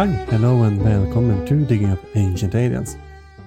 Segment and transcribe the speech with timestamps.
[0.00, 2.96] Hi, hello, and welcome to Digging Up Ancient Aliens.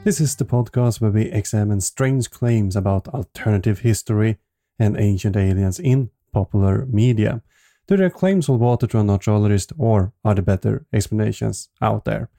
[0.04, 4.38] This is the podcast where we examine strange claims about alternative history
[4.78, 7.42] and ancient aliens in popular media.
[7.88, 12.30] Do their claims hold water to a naturalist, or are there better explanations out there?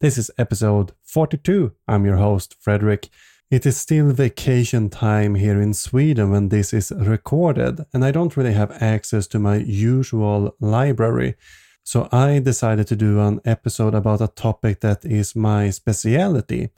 [0.00, 1.72] This is episode 42.
[1.88, 3.08] I'm your host, Fredrik.
[3.50, 8.36] It is still vacation time here in Sweden when this is recorded, and I don't
[8.36, 11.36] really have access to my usual library.
[11.84, 16.70] So I decided to do an episode about a topic that is my speciality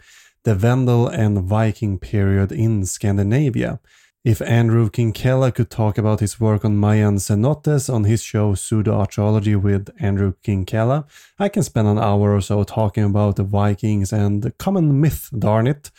[0.45, 3.80] the Vendel and Viking period in Scandinavia.
[4.25, 8.95] If Andrew Kinkella could talk about his work on Mayan cenotes on his show Pseudo
[8.95, 11.05] Archaeology with Andrew Kinkella,
[11.39, 15.30] I can spend an hour or so talking about the Vikings and the common myth,
[15.39, 15.91] darn it.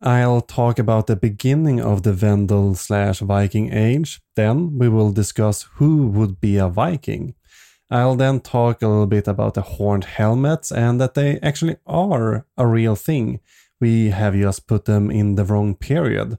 [0.00, 4.20] I'll talk about the beginning of the Vendel slash Viking age.
[4.36, 7.34] Then we will discuss who would be a Viking.
[7.94, 12.44] I'll then talk a little bit about the horned helmets and that they actually are
[12.56, 13.38] a real thing.
[13.80, 16.36] We have just put them in the wrong period.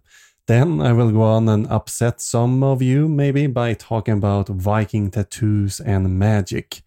[0.48, 5.10] Then I will go on and upset some of you maybe by talking about Viking
[5.10, 6.82] tattoos and magic.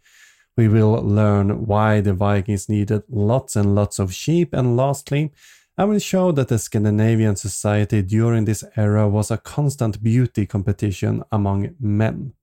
[0.55, 5.33] We will learn why the Vikings needed lots and lots of sheep, and lastly,
[5.79, 11.25] I will show that the Scandinavian society during this era was a constant beauty competition
[11.33, 12.35] among men.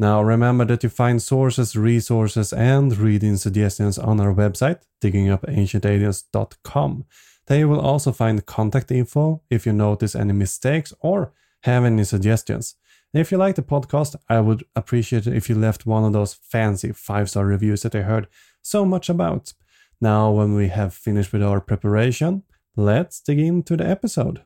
[0.00, 7.04] Now remember that you find sources, resources, and reading suggestions on our website, diggingupancientaliens.com.
[7.46, 11.34] There you will also find contact info if you notice any mistakes or
[11.64, 12.76] have any suggestions.
[13.12, 16.32] If you like the podcast, I would appreciate it if you left one of those
[16.32, 18.26] fancy five star reviews that I heard
[18.62, 19.52] so much about.
[20.00, 24.44] Now, when we have finished with our preparation, let's dig into the episode.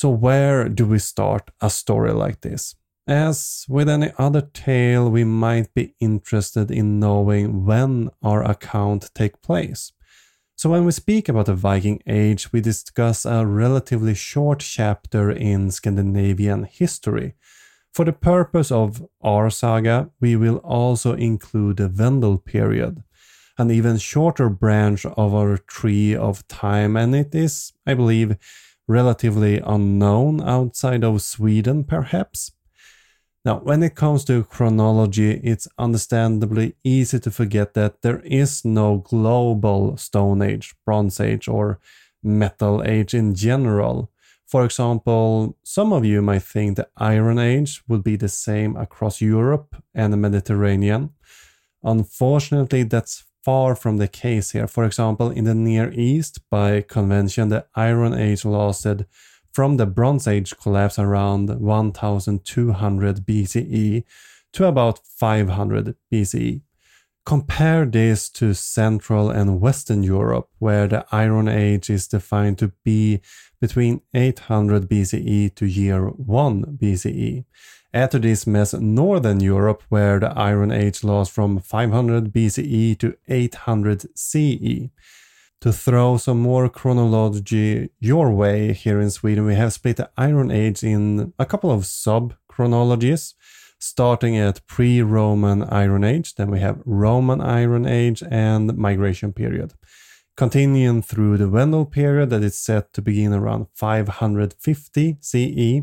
[0.00, 2.74] So, where do we start a story like this?
[3.06, 9.42] As with any other tale, we might be interested in knowing when our account take
[9.42, 9.92] place.
[10.56, 15.70] So when we speak about the Viking Age, we discuss a relatively short chapter in
[15.70, 17.34] Scandinavian history.
[17.92, 23.02] For the purpose of our saga, we will also include the Vendel period,
[23.58, 28.38] an even shorter branch of our tree of time, and it is, I believe,
[28.88, 32.52] relatively unknown outside of Sweden, perhaps.
[33.44, 38.98] Now, when it comes to chronology, it's understandably easy to forget that there is no
[38.98, 41.78] global Stone Age, Bronze Age, or
[42.22, 44.10] Metal Age in general.
[44.46, 49.20] For example, some of you might think the Iron Age would be the same across
[49.20, 51.10] Europe and the Mediterranean.
[51.82, 54.66] Unfortunately, that's far from the case here.
[54.66, 59.06] For example, in the Near East, by convention, the Iron Age lasted
[59.54, 64.04] from the Bronze Age collapse around 1200 BCE
[64.52, 66.62] to about 500 BCE.
[67.24, 73.20] Compare this to Central and Western Europe, where the Iron Age is defined to be
[73.60, 77.44] between 800 BCE to year 1 BCE.
[77.94, 84.18] To this mess Northern Europe, where the Iron Age lasts from 500 BCE to 800
[84.18, 84.90] CE
[85.64, 90.50] to throw some more chronology your way here in Sweden, we have split the Iron
[90.50, 93.34] Age in a couple of sub chronologies,
[93.78, 99.72] starting at pre Roman Iron Age, then we have Roman Iron Age and Migration Period.
[100.36, 105.80] Continuing through the Vendel period that is set to begin around 550 CE.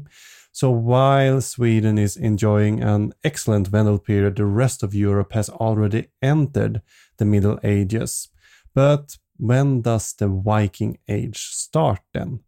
[0.51, 6.09] So while Sweden is enjoying an excellent Vendel period, the rest of Europe has already
[6.21, 6.83] entered
[7.17, 8.29] the Middle Ages.
[8.75, 12.41] But when does the Viking Age start then?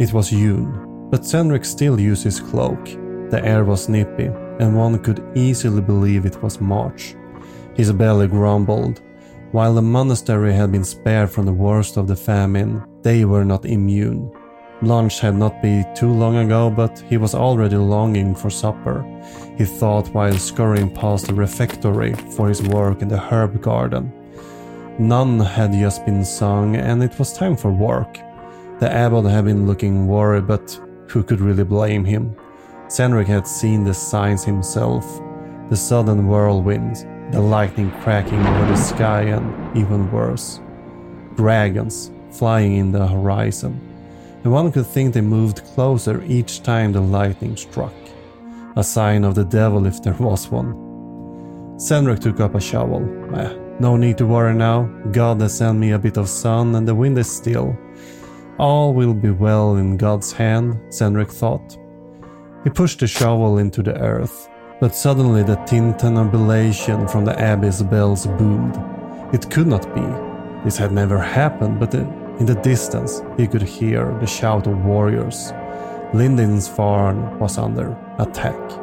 [0.00, 2.82] It was June, but Senrik still used his cloak.
[3.28, 7.14] The air was nippy, and one could easily believe it was March.
[7.74, 9.02] His belly grumbled.
[9.50, 13.66] While the monastery had been spared from the worst of the famine, they were not
[13.66, 14.32] immune.
[14.80, 19.04] Lunch had not been too long ago, but he was already longing for supper,
[19.58, 24.10] he thought while scurrying past the refectory for his work in the herb garden.
[24.98, 28.18] None had just been sung, and it was time for work.
[28.78, 30.78] The abbot had been looking worried, but
[31.08, 32.36] who could really blame him?
[32.88, 35.04] Senrik had seen the signs himself
[35.70, 40.60] the sudden whirlwinds, the lightning cracking over the sky, and even worse,
[41.34, 43.80] dragons flying in the horizon.
[44.44, 47.94] And one could think they moved closer each time the lightning struck.
[48.76, 50.74] A sign of the devil if there was one.
[51.78, 53.02] Senrik took up a shovel.
[53.34, 56.86] Eh, no need to worry now, God has sent me a bit of sun and
[56.86, 57.76] the wind is still.
[58.56, 61.76] All will be well in God's hand, Senrik thought.
[62.62, 64.48] He pushed the shovel into the earth.
[64.80, 68.76] But suddenly the tintinnabulation from the abbey's bells boomed.
[69.34, 70.06] It could not be.
[70.64, 72.06] This had never happened, but uh,
[72.38, 75.52] in the distance he could hear the shout of warriors.
[76.14, 78.81] Lindisfarne was under attack.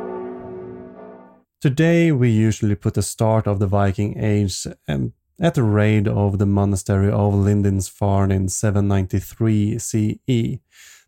[1.61, 5.11] Today we usually put the start of the Viking Age um,
[5.41, 10.59] at the raid of the monastery of Lindisfarne in 793 CE.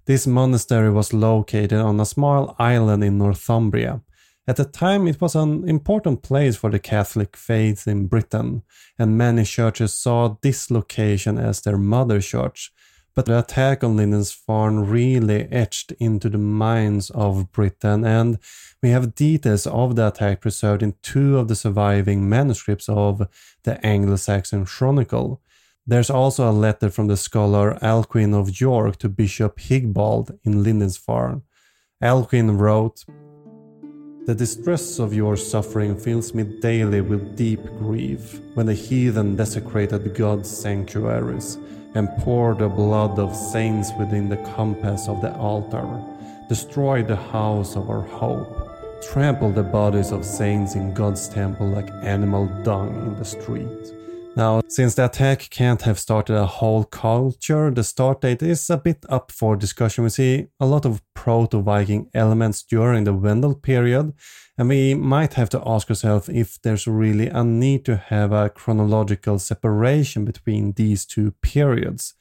[0.06, 4.02] This monastery was located on a small island in Northumbria.
[4.46, 8.64] At the time, it was an important place for the Catholic faith in Britain,
[9.00, 12.74] and many churches saw this location as their mother church.
[13.14, 18.38] But the attack on Lindisfarne really etched into the minds of Britain, and
[18.82, 23.28] we have details of the attack preserved in two of the surviving manuscripts of
[23.64, 25.40] the Anglo Saxon Chronicle.
[25.86, 31.44] There's also a letter from the scholar Alcuin of York to Bishop Higbald in Lindisfarne.
[32.02, 33.06] Alcuin wrote,
[34.26, 40.16] The distress of your suffering fills me daily with deep grief when the heathen desecrated
[40.16, 41.58] God's sanctuaries
[41.94, 45.86] and poured the blood of saints within the compass of the altar,
[46.52, 48.54] destroyed the house of our hope,
[49.02, 53.94] trample the bodies of saints in God's temple like animal dung in the street.
[54.36, 58.76] Now, since the attack can't have started a whole culture, the start date is a
[58.76, 60.04] bit up for discussion.
[60.04, 64.12] We see a lot of proto Viking elements during the Vendel period,
[64.58, 68.50] and we might have to ask ourselves if there's really a need to have a
[68.50, 72.14] chronological separation between these two periods.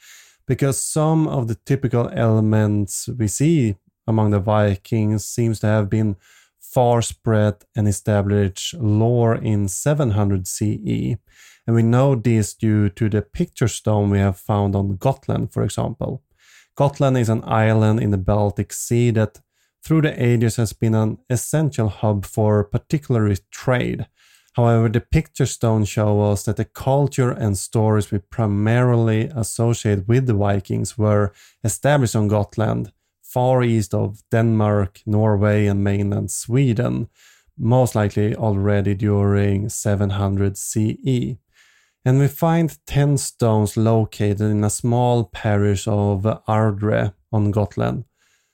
[0.46, 3.74] Because some of the typical elements we see
[4.10, 6.16] among the Vikings seems to have been
[6.58, 11.16] far spread and established lore in 700 CE.
[11.66, 15.62] And we know this due to the picture stone we have found on Gotland, for
[15.62, 16.22] example.
[16.76, 19.40] Gotland is an island in the Baltic Sea that
[19.82, 24.06] through the ages has been an essential hub for particularly trade.
[24.54, 30.26] However, the picture stone show us that the culture and stories we primarily associate with
[30.26, 31.32] the Vikings were
[31.64, 32.92] established on Gotland,
[33.32, 37.08] far east of Denmark, Norway, and mainland Sweden,
[37.58, 41.36] most likely already during 700 CE
[42.04, 48.04] and we find 10 stones located in a small parish of Ardre on Gotland.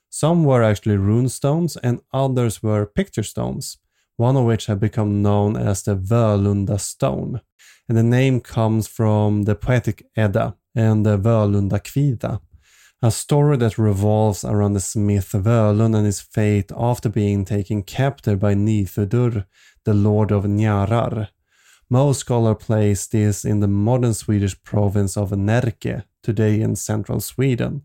[0.09, 3.77] Some were actually rune stones and others were picture stones,
[4.17, 7.41] one of which have become known as the Völunda stone.
[7.87, 12.41] And the name comes from the poetic Edda and the Völunda Kvida,
[13.01, 18.39] a story that revolves around the smith Völund and his fate after being taken captive
[18.39, 19.45] by Nithurdur,
[19.83, 21.27] the lord of Njarar.
[21.89, 27.83] Most scholars place this in the modern Swedish province of Närke, today in central Sweden.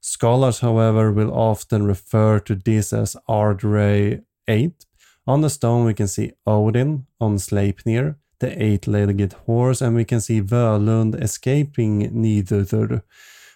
[0.00, 4.86] Scholars, however, will often refer to this as Ardre 8.
[5.26, 10.20] On the stone, we can see Odin on Sleipnir, the eight-legged horse, and we can
[10.20, 13.02] see Völund escaping Nidurdur.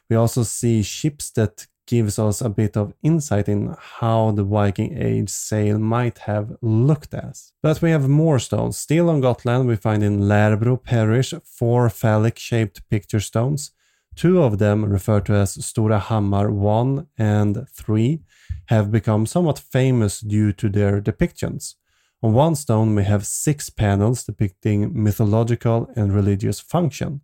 [0.09, 4.97] We also see ships that gives us a bit of insight in how the Viking
[4.99, 7.53] Age sail might have looked as.
[7.63, 8.77] But we have more stones.
[8.77, 13.71] Still on Gotland, we find in Lärbro parish four phallic shaped picture stones.
[14.15, 18.21] Two of them, referred to as Stora Hammar 1 and 3,
[18.67, 21.75] have become somewhat famous due to their depictions.
[22.23, 27.21] On one stone, we have six panels depicting mythological and religious function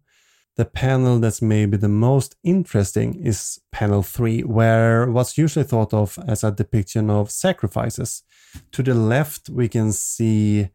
[0.56, 6.18] the panel that's maybe the most interesting is panel 3, where what's usually thought of
[6.26, 8.22] as a depiction of sacrifices.
[8.72, 10.68] To the left, we can see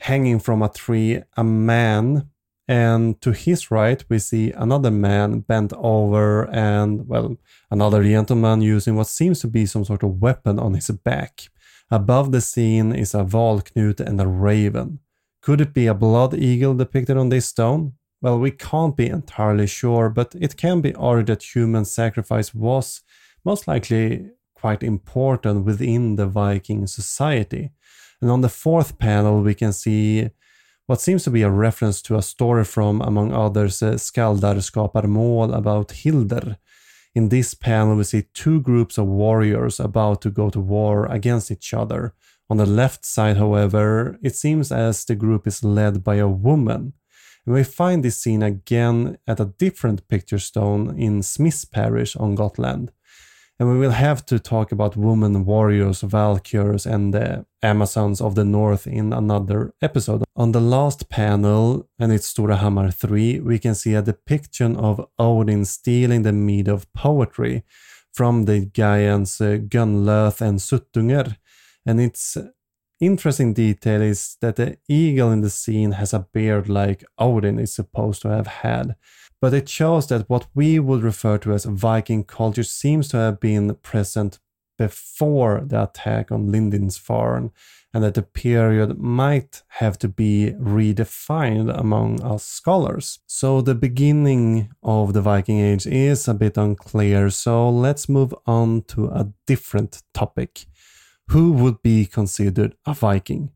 [0.00, 2.28] hanging from a tree a man,
[2.68, 7.36] and to his right, we see another man bent over and, well,
[7.70, 11.48] another gentleman using what seems to be some sort of weapon on his back.
[11.90, 14.98] Above the scene is a Valknut and a raven.
[15.40, 17.94] Could it be a blood eagle depicted on this stone?
[18.22, 23.00] Well, we can't be entirely sure, but it can be argued that human sacrifice was
[23.44, 27.72] most likely quite important within the Viking society.
[28.20, 30.30] And on the fourth panel, we can see
[30.86, 35.06] what seems to be a reference to a story from, among others, uh, Skaldar skapar
[35.06, 36.58] mål about Hilder.
[37.16, 41.50] In this panel, we see two groups of warriors about to go to war against
[41.50, 42.14] each other.
[42.48, 46.92] On the left side, however, it seems as the group is led by a woman.
[47.46, 52.34] And we find this scene again at a different picture stone in Smiss Parish on
[52.34, 52.92] Gotland.
[53.58, 58.44] And we will have to talk about women warriors, Valkyries, and the Amazons of the
[58.44, 60.24] North in another episode.
[60.34, 65.64] On the last panel, and it's Hammar 3, we can see a depiction of Odin
[65.64, 67.62] stealing the mead of poetry
[68.12, 71.36] from the giants uh, Gunnlöth and Suttunger.
[71.86, 72.36] And it's
[73.02, 77.74] interesting detail is that the eagle in the scene has a beard like Odin is
[77.74, 78.94] supposed to have had.
[79.40, 83.40] But it shows that what we would refer to as Viking culture seems to have
[83.40, 84.38] been present
[84.78, 87.50] before the attack on Lindisfarne
[87.92, 93.18] and that the period might have to be redefined among us scholars.
[93.26, 98.82] So the beginning of the Viking Age is a bit unclear, so let's move on
[98.88, 100.66] to a different topic.
[101.32, 103.52] Who would be considered a Viking?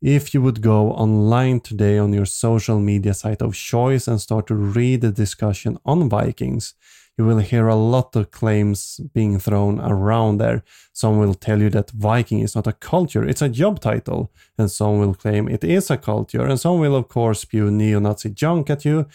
[0.00, 4.46] If you would go online today on your social media site of choice and start
[4.46, 6.72] to read the discussion on Vikings,
[7.18, 10.64] you will hear a lot of claims being thrown around there.
[10.94, 14.32] Some will tell you that Viking is not a culture, it's a job title.
[14.56, 16.46] And some will claim it is a culture.
[16.46, 19.06] And some will, of course, spew neo Nazi junk at you.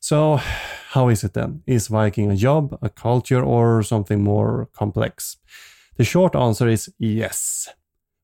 [0.00, 0.36] So,
[0.90, 1.62] how is it then?
[1.66, 5.38] Is Viking a job, a culture, or something more complex?
[5.96, 7.68] The short answer is yes.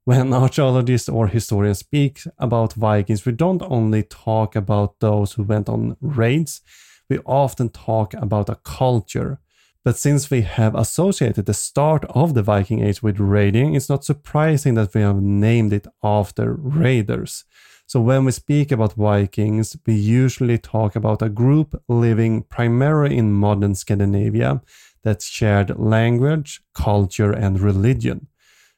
[0.04, 5.68] When archaeologists or historians speak about Vikings, we don't only talk about those who went
[5.68, 6.62] on raids,
[7.08, 9.40] we often talk about a culture.
[9.84, 14.04] But since we have associated the start of the Viking Age with raiding, it's not
[14.04, 17.44] surprising that we have named it after raiders.
[17.86, 23.32] So when we speak about Vikings, we usually talk about a group living primarily in
[23.32, 24.60] modern Scandinavia
[25.04, 28.28] that shared language, culture, and religion.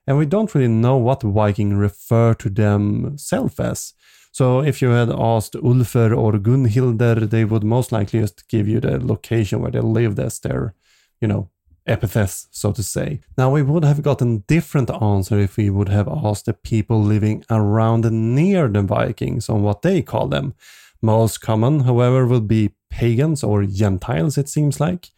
[0.07, 3.95] And we don't really know what Viking refer to themselves as.
[4.33, 8.81] So if you had asked Ulfr or Gunhildr, they would most likely just give you
[8.81, 10.75] the location where they lived as their,
[11.21, 11.51] you know,
[11.87, 13.21] epithets, so to say.
[13.37, 17.45] Now we would have gotten different answer if we would have asked the people living
[17.51, 20.55] around and near the Vikings on what they call them.
[21.03, 25.11] Most common, however, would be pagans or Gentiles, it seems like.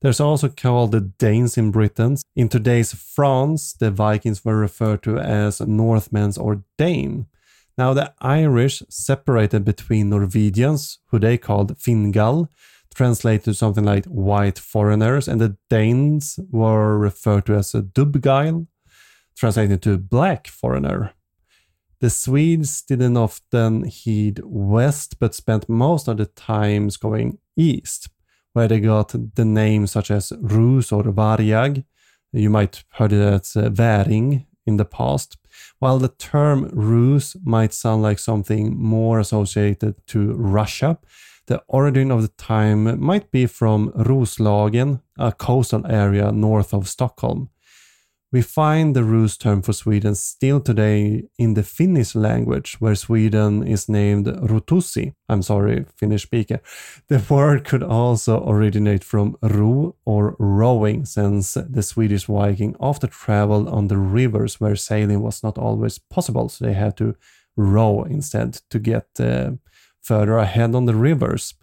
[0.00, 2.16] There's also called the Danes in Britain.
[2.36, 7.26] In today's France, the Vikings were referred to as Northmen or Dane.
[7.76, 12.48] Now, the Irish separated between Norwegians, who they called Fingal,
[12.94, 18.66] translated to something like white foreigners, and the Danes were referred to as a Dubgail,
[19.36, 21.12] translated to black foreigner.
[22.00, 28.08] The Swedes didn't often head west, but spent most of the times going east,
[28.58, 31.84] where they got the names such as Rus or Varjag.
[32.32, 35.36] You might heard it as uh, Väring in the past.
[35.78, 40.98] While the term Rus might sound like something more associated to Russia,
[41.46, 47.50] the origin of the time might be from Roslagen, a coastal area north of Stockholm.
[48.30, 53.66] We find the Rus term for Sweden still today in the Finnish language, where Sweden
[53.66, 55.14] is named Ruotsi.
[55.30, 56.60] I'm sorry, Finnish speaker.
[57.08, 63.66] The word could also originate from ro or rowing, since the Swedish Viking often traveled
[63.68, 67.16] on the rivers where sailing was not always possible, so they had to
[67.56, 69.52] row instead to get uh,
[70.02, 71.54] further ahead on the rivers.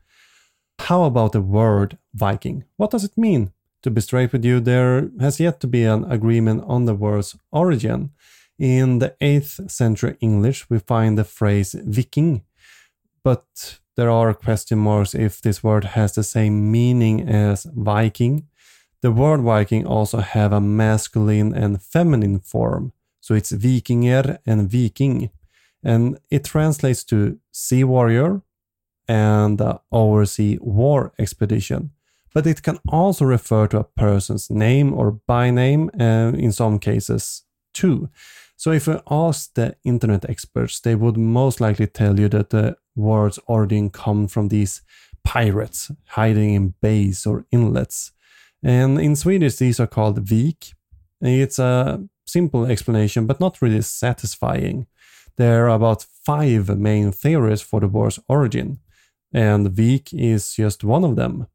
[0.80, 2.64] How about the word Viking?
[2.78, 3.52] What does it mean?
[3.86, 7.38] To be straight with you, there has yet to be an agreement on the word's
[7.52, 8.10] origin.
[8.58, 12.42] In the 8th century English, we find the phrase Viking,
[13.24, 13.46] but
[13.96, 18.48] there are question marks if this word has the same meaning as Viking.
[19.02, 25.30] The word Viking also have a masculine and feminine form, so it's Vikinger and Viking,
[25.84, 28.42] and it translates to sea warrior
[29.08, 31.92] and uh, oversea war expedition
[32.36, 36.78] but it can also refer to a person's name or by name uh, in some
[36.78, 38.10] cases too.
[38.58, 42.76] So if we ask the internet experts, they would most likely tell you that the
[42.94, 44.82] word's origin come from these
[45.24, 48.12] pirates hiding in bays or inlets.
[48.62, 50.74] And in Swedish, these are called vik.
[51.22, 54.88] It's a simple explanation, but not really satisfying.
[55.38, 58.80] There are about five main theories for the word's origin,
[59.34, 61.48] and vik is just one of them.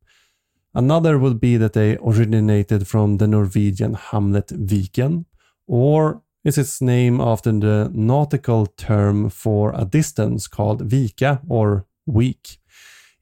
[0.75, 5.25] Another would be that they originated from the Norwegian hamlet Viken,
[5.67, 12.59] or is its name after the nautical term for a distance called Vika or week.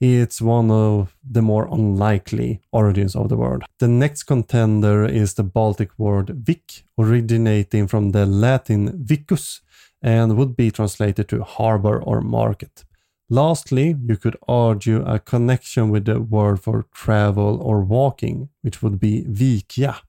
[0.01, 3.65] It's one of the more unlikely origins of the word.
[3.81, 9.61] The next contender is the Baltic word vik, originating from the Latin vicus
[10.01, 12.85] and would be translated to harbor or market.
[13.31, 18.99] Lastly, you could argue a connection with the word for travel or walking, which would
[18.99, 20.01] be vikja.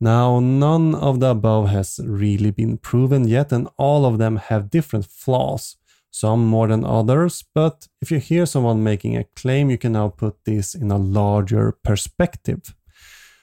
[0.00, 4.70] Now, none of the above has really been proven yet, and all of them have
[4.70, 5.76] different flaws,
[6.10, 7.44] some more than others.
[7.52, 10.98] But if you hear someone making a claim, you can now put this in a
[10.98, 12.74] larger perspective.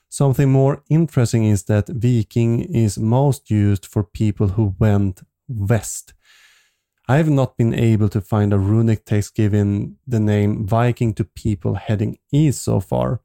[0.08, 6.14] Something more interesting is that Viking is most used for people who went west.
[7.10, 11.24] I have not been able to find a runic text giving the name Viking to
[11.24, 13.20] people heading east so far.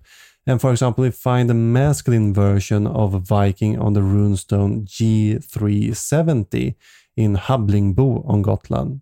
[0.46, 6.74] And for example, we find a masculine version of Viking on the runestone G370
[7.16, 9.00] in Hablingbo on Gotland.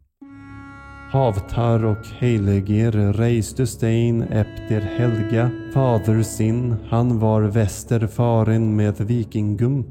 [1.10, 9.84] Havtar och Heileger reiste stein efter Helga, fader sin, han var västerfaren med vikingum.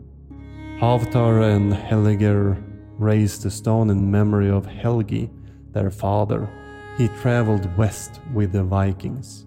[0.79, 5.29] Havtar and Helger raised a stone in memory of Helgi,
[5.71, 6.49] their father.
[6.97, 9.45] He traveled west with the Vikings.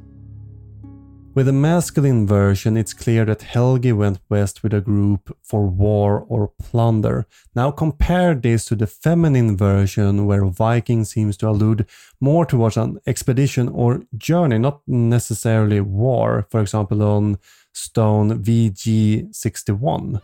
[1.36, 6.24] With the masculine version, it's clear that Helgi went west with a group for war
[6.30, 7.26] or plunder.
[7.54, 11.84] Now compare this to the feminine version, where Viking seems to allude
[12.20, 17.36] more towards an expedition or journey, not necessarily war, for example, on
[17.74, 20.22] stone VG61.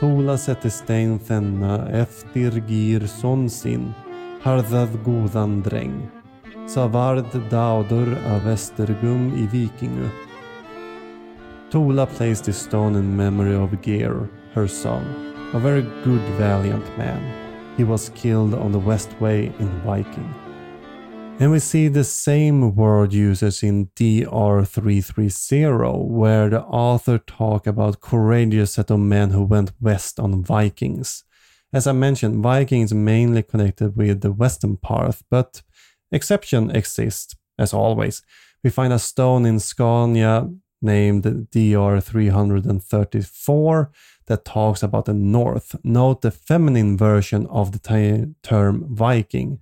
[0.00, 3.90] Tola sätter stein þenna eftir gir son sin,
[4.40, 5.98] harðað góðan dreng.
[6.64, 10.08] Savard Daudur av Västergum i Vikingu.
[11.68, 15.04] Tola placed this stone in memory of Geir, her son,
[15.52, 17.20] a very good valiant man.
[17.76, 20.32] He was killed on the West Way in Viking.
[21.40, 28.74] And we see the same word uses in DR330, where the author talk about courageous
[28.74, 31.24] set of men who went west on Vikings.
[31.72, 35.62] As I mentioned, Vikings mainly connected with the western path, but
[36.12, 38.20] Exception exists, as always.
[38.62, 40.50] We find a stone in Scania
[40.82, 43.88] named DR334
[44.26, 45.76] that talks about the north.
[45.84, 49.60] Note the feminine version of the term Viking.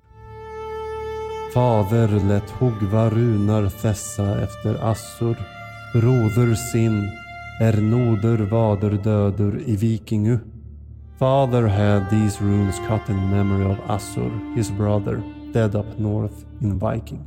[1.54, 5.36] Fader lät hugva runar thessa efter Assur.
[5.92, 7.10] Broder sin
[7.60, 10.38] är er noder vader döder i Vikingu.
[11.18, 16.78] Father had these runes cut in memory of Assur, his brother dead up north in
[16.78, 17.24] Viking.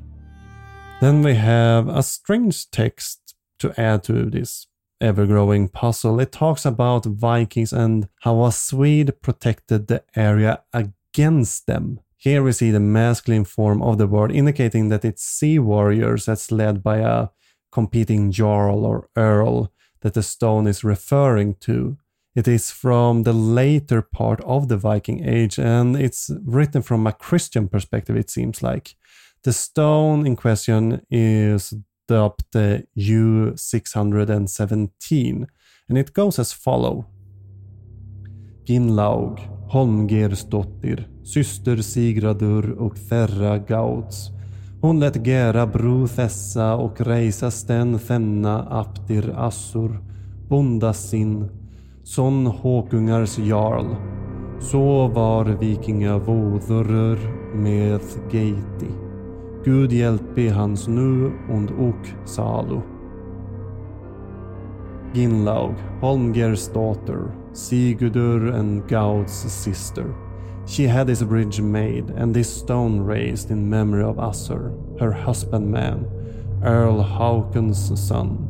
[1.02, 4.68] Then we have a strange text to add to this
[5.02, 6.20] ever growing puzzle.
[6.20, 12.00] It talks about Vikings and how a Swede protected the area against them.
[12.22, 16.52] Here we see the masculine form of the word, indicating that it's sea warriors that's
[16.52, 17.30] led by a
[17.72, 21.98] competing jarl or earl that the stone is referring to.
[22.36, 27.12] It is from the later part of the Viking Age and it's written from a
[27.12, 28.94] Christian perspective, it seems like.
[29.42, 31.74] The stone in question is
[32.08, 35.48] dubbed uh, U617
[35.90, 37.08] and it goes as follow.
[38.66, 39.40] Ginlaug,
[39.72, 44.32] Holmgersdottir, syster Sigradur och Ferra Gauts.
[44.82, 50.00] Hon lät Gera bro Thessa och reisa sten Fenna Aptir Assur,
[50.50, 51.50] bonda sin
[52.04, 53.96] Son Håkungars jarl.
[54.60, 57.18] Så var vikingavoder
[57.56, 58.92] med Geiti.
[59.66, 62.82] Gud hjälpe hans nu und ok Salo.
[65.14, 70.31] Ginlaug, Holmgers daughter, Sigurdur and Gaud's sister.
[70.66, 76.08] She had this bridge made and this stone raised in memory of Assur, her husbandman,
[76.64, 78.48] Earl Hauken's son.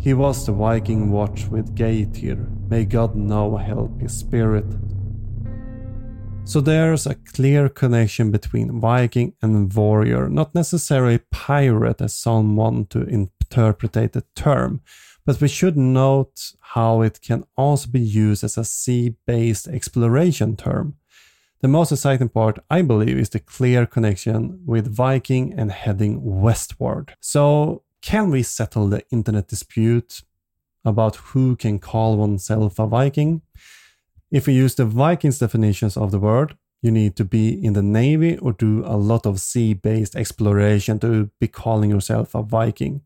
[0.00, 2.48] He was the Viking watch with Geitir.
[2.68, 4.66] May God now help his spirit.
[6.44, 12.90] So there's a clear connection between Viking and warrior, not necessarily pirate as some want
[12.90, 14.80] to interpret the term,
[15.24, 20.56] but we should note how it can also be used as a sea based exploration
[20.56, 20.96] term.
[21.62, 27.14] The most exciting part, I believe, is the clear connection with Viking and heading westward.
[27.20, 30.24] So can we settle the internet dispute
[30.84, 33.42] about who can call oneself a Viking?
[34.28, 37.82] If we use the Vikings definitions of the word, you need to be in the
[37.82, 43.02] Navy or do a lot of sea based exploration to be calling yourself a Viking.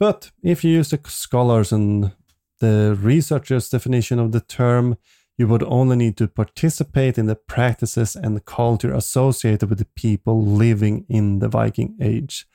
[0.00, 2.10] But if you use the scholars and
[2.58, 4.96] the researchers' definition of the term,
[5.38, 10.44] you would only need to participate in the practices and culture associated with the people
[10.44, 12.46] living in the Viking age.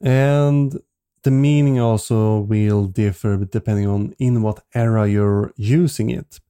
[0.00, 0.78] And
[1.22, 6.40] the meaning also will differ depending on in what era you're using it.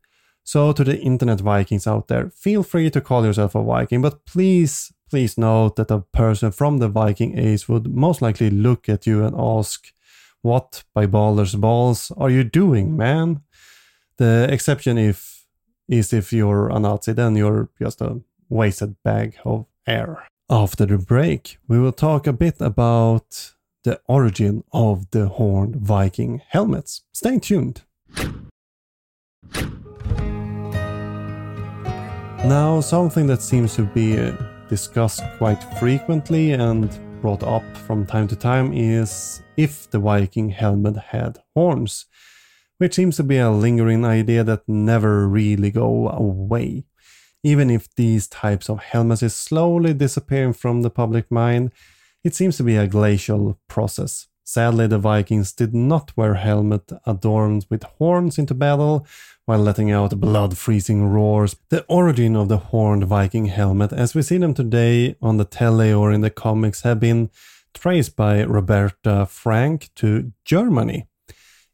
[0.44, 4.24] So to the internet Vikings out there, feel free to call yourself a Viking, but
[4.24, 9.06] please, please note that a person from the Viking age would most likely look at
[9.06, 9.92] you and ask,
[10.42, 13.42] what by Baldur's balls are you doing, man?
[14.16, 15.37] The exception if
[15.88, 20.26] is if you're a Nazi, then you're just a wasted bag of air.
[20.50, 23.52] After the break, we will talk a bit about
[23.84, 27.02] the origin of the horned Viking helmets.
[27.12, 27.82] Stay tuned.
[32.44, 34.32] Now, something that seems to be
[34.68, 40.96] discussed quite frequently and brought up from time to time is if the Viking helmet
[40.96, 42.06] had horns,
[42.78, 46.84] which seems to be a lingering idea that never really go away.
[47.42, 51.72] Even if these types of helmets is slowly disappearing from the public mind,
[52.24, 54.26] it seems to be a glacial process.
[54.44, 59.06] Sadly, the Vikings did not wear helmet adorned with horns into battle
[59.44, 61.56] while letting out blood-freezing roars.
[61.68, 65.92] The origin of the horned Viking helmet as we see them today on the telly
[65.92, 67.28] or in the comics have been
[67.74, 71.07] traced by Roberta Frank to Germany.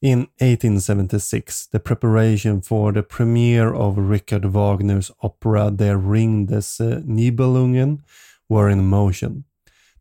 [0.05, 7.01] In 1876, the preparation for the premiere of Richard Wagner's opera Der Ring des uh,
[7.07, 8.01] Nibelungen
[8.47, 9.45] were in motion.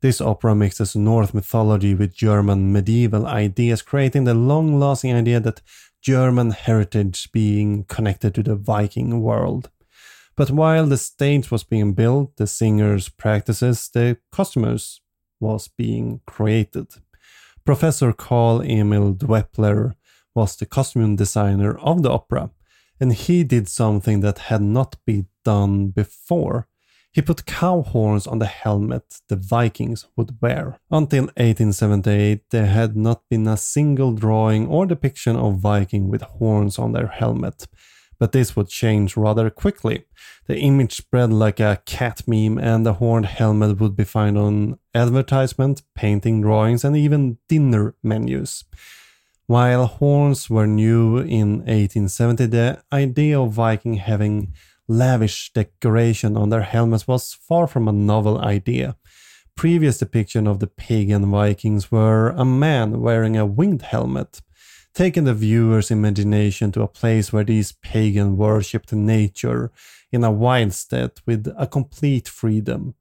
[0.02, 5.62] This opera mixes Norse mythology with German medieval ideas, creating the long lasting idea that
[6.02, 9.70] German heritage being connected to the Viking world.
[10.36, 15.00] But while the stage was being built, the singers' practices, the customers
[15.40, 16.88] was being created.
[17.66, 19.94] Professor Carl Emil Doepler
[20.36, 22.52] was the costume designer of the opera,
[23.00, 26.68] and he did something that had not been done before.
[27.14, 30.80] He put cow horns on the helmet the Vikings would wear.
[30.92, 36.78] Until 1878, there had not been a single drawing or depiction of Viking with horns
[36.78, 37.68] on their helmet.
[38.20, 40.06] But this would change rather quickly.
[40.48, 44.80] The image spread like a cat meme, and the horned helmet would be found on
[44.94, 48.64] advertisement, painting drawings, and even dinner menus.
[49.48, 54.54] While horns were new in 1870, the idea of Viking having
[54.88, 58.96] lavish decoration on their helmets was far from a novel idea.
[59.56, 64.42] Previous depiction of the pagan Vikings were a man wearing a winged helmet,
[64.94, 69.72] taking the viewer's imagination to a place where these pagan worshipped nature
[70.12, 72.94] in a wild state with a complete freedom.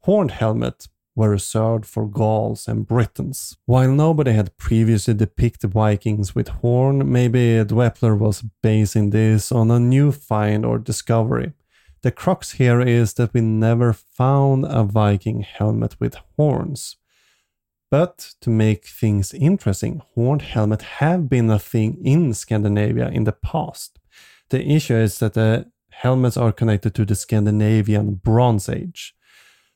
[0.00, 3.56] Horned helmets were reserved for Gauls and Britons.
[3.64, 9.80] While nobody had previously depicted Vikings with horn, maybe Doepler was basing this on a
[9.80, 11.52] new find or discovery.
[12.02, 16.96] The crux here is that we never found a Viking helmet with horns.
[17.90, 23.32] But to make things interesting, horned helmets have been a thing in Scandinavia in the
[23.32, 23.98] past.
[24.50, 29.14] The issue is that the helmets are connected to the Scandinavian Bronze Age.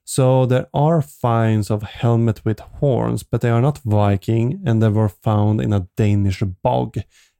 [0.04, 4.88] So there are finds of helmet with horns, but they are not Viking and they
[4.88, 6.96] were found in a Danish bog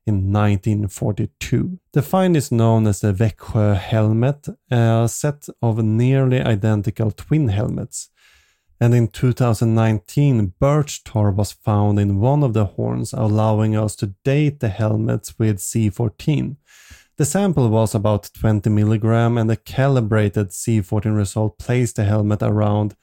[0.07, 1.81] in 1942.
[1.93, 8.10] The find is known as the Veksø helmet, a set of nearly identical twin helmets.
[8.81, 14.15] And in 2019, birch tar was found in one of the horns, allowing us to
[14.25, 16.57] date the helmets with C14.
[17.19, 22.97] The sample was about 20 milligram and the calibrated C14 result placed the helmet around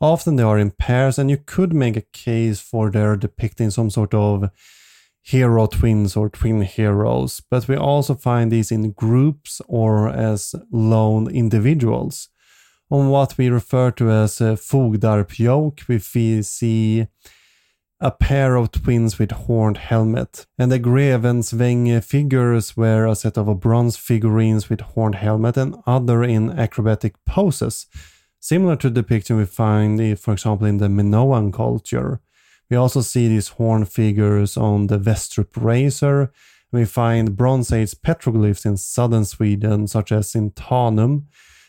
[0.00, 3.88] Often they are in pairs, and you could make a case for their depicting some
[3.88, 4.50] sort of
[5.22, 11.30] hero twins or twin heroes, but we also find these in groups or as lone
[11.30, 12.30] individuals.
[12.90, 17.06] On what we refer to as uh, a Fogdarp yoke, we see
[18.00, 23.60] a pair of twins with horned helmet, and the Grevensvänge figures were a set of
[23.60, 27.86] bronze figurines with horned helmet and other in acrobatic poses
[28.44, 32.20] Similar to the depiction we find, eh, for example, in the Minoan culture.
[32.68, 36.30] We also see these horn figures on the Vestrup razor.
[36.70, 41.22] We find Bronze Age petroglyphs in southern Sweden, such as in Tanum.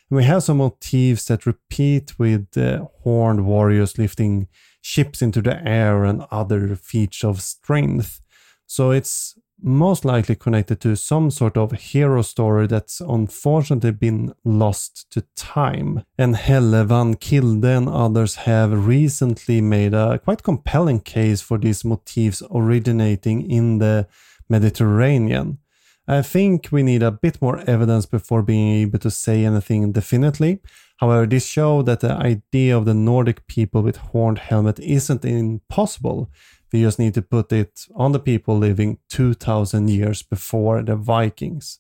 [0.10, 4.48] We have some motifs that repeat with the horned warriors lifting
[4.82, 8.22] ships into the air and other feats of strength.
[8.68, 15.10] So it's most likely connected to some sort of hero story that's unfortunately been lost
[15.12, 16.04] to time.
[16.18, 22.44] And Helle Vandkilde and others have recently made a quite compelling case for these motifs
[22.52, 24.08] originating in the
[24.50, 25.60] Mediterranean.
[26.08, 30.60] I think we need a bit more evidence before being able to say anything definitely.
[30.98, 36.30] However, this shows that the idea of the Nordic people with horned helmet isn't impossible.
[36.72, 41.80] We just need to put it on the people living 2000 years before the Vikings.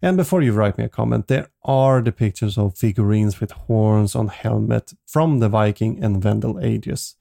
[0.00, 4.28] And before you write me a comment, there are depictions of figurines with horns on
[4.28, 7.16] helmet from the Viking and Vendel ages.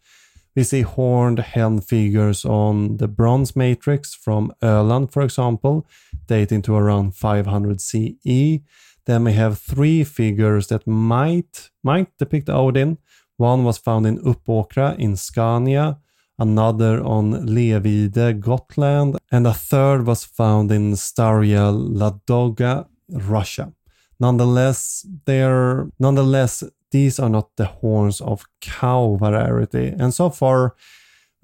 [0.56, 5.88] We see horned helm figures on the bronze matrix from Öland, for example,
[6.32, 8.62] dating to around 500 CE.
[9.06, 12.98] Then we have three figures that might might depict Odin.
[13.38, 15.98] One was found in Uppåkra in Scania,
[16.39, 21.67] another on Levide, Gotland, and a third was found in Staraya
[22.00, 23.74] Ladoga, Russia.
[24.20, 30.76] Nonetheless, they're nonetheless these are not the horns of cow variety, and so far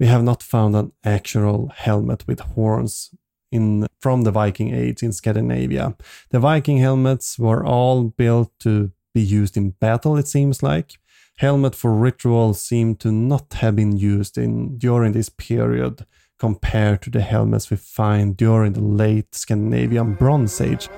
[0.00, 3.10] we have not found an actual helmet with horns
[3.50, 5.96] in from the Viking age in Scandinavia.
[6.30, 10.98] The Viking helmets were all built to be used in battle, it seems like.
[11.38, 16.04] Helmet for ritual seem to not have been used in during this period
[16.38, 20.88] compared to the helmets we find during the late Scandinavian Bronze Age.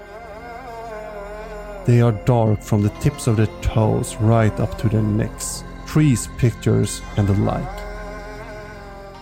[1.87, 6.29] They are dark from the tips of their toes right up to their necks, trees,
[6.37, 7.90] pictures, and the like.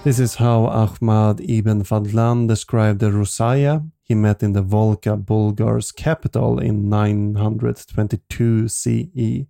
[0.08, 5.92] This is how Ahmad ibn Fadlan described the Rusaya he met in the Volga Bulgar's
[5.92, 9.44] capital in 922 CE.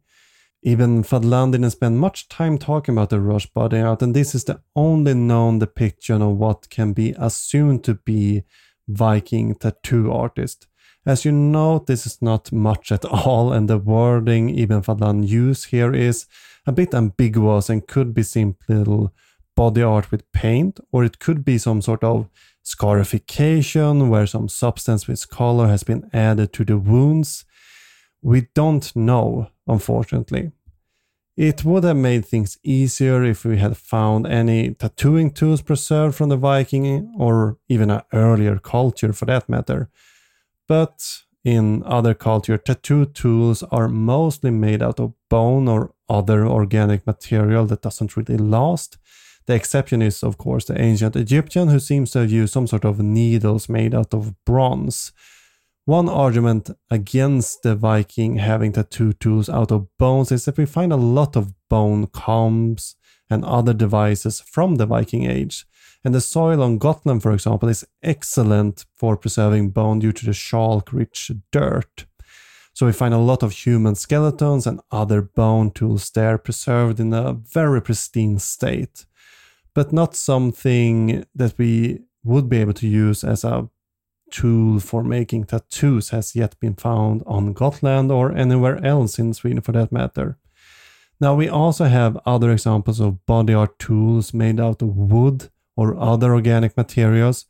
[0.64, 4.42] Ibn Fadlan didn't spend much time talking about the Rosh body art, and this is
[4.42, 8.42] the only known depiction of what can be assumed to be
[8.88, 10.66] Viking tattoo artist.
[11.06, 15.66] As you note, this is not much at all, and the wording Ibn Fadlan used
[15.66, 16.26] here is
[16.66, 19.14] a bit ambiguous and could be simply little
[19.58, 22.28] body art with paint, or it could be some sort of
[22.62, 27.44] scarification where some substance with color has been added to the wounds.
[28.22, 30.52] We don't know, unfortunately.
[31.36, 36.28] It would have made things easier if we had found any tattooing tools preserved from
[36.28, 39.88] the Viking or even an earlier culture for that matter.
[40.68, 40.96] But
[41.44, 47.66] in other culture, tattoo tools are mostly made out of bone or other organic material
[47.66, 48.98] that doesn't really last.
[49.48, 52.84] The exception is, of course, the ancient Egyptian, who seems to have used some sort
[52.84, 55.10] of needles made out of bronze.
[55.86, 60.92] One argument against the Viking having tattoo tools out of bones is that we find
[60.92, 62.96] a lot of bone combs
[63.30, 65.64] and other devices from the Viking age.
[66.04, 70.34] And the soil on Gotland, for example, is excellent for preserving bone due to the
[70.34, 72.04] chalk rich dirt.
[72.74, 77.14] So we find a lot of human skeletons and other bone tools there preserved in
[77.14, 79.06] a very pristine state,
[79.74, 83.68] but not something that we would be able to use as a
[84.30, 89.60] tool for making tattoos has yet been found on Gotland or anywhere else in Sweden
[89.60, 90.38] for that matter.
[91.20, 95.98] Now, we also have other examples of body art tools made out of wood or
[95.98, 97.46] other organic materials,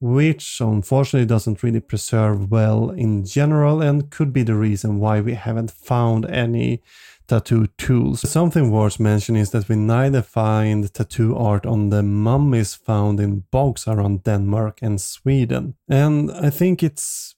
[0.00, 5.34] which unfortunately doesn't really preserve well in general and could be the reason why we
[5.34, 6.82] haven't found any
[7.28, 8.28] tattoo tools.
[8.28, 13.44] Something worth mentioning is that we neither find tattoo art on the mummies found in
[13.50, 15.74] bogs around Denmark and Sweden.
[15.88, 17.36] And I think it's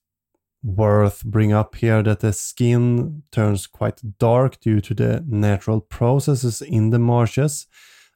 [0.63, 6.63] worth bring up here that the skin turns quite dark due to the natural processes
[6.63, 7.67] in the marshes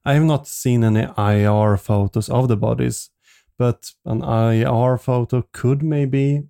[0.04, 3.10] I have not seen any IR photos of the bodies,
[3.58, 6.42] but an IR photo could maybe